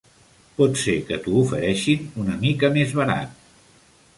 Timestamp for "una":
2.25-2.39